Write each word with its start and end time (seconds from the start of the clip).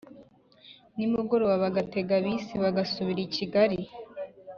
nimugoroba 0.95 1.55
bagatega 1.63 2.13
bisi 2.25 2.53
bagasubira 2.63 3.21
i 3.27 3.29
Kigali 3.35 3.79